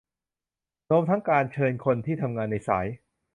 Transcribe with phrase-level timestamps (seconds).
[0.89, 2.87] รวมทั้งการเชิญคนที่ทำงานในสาย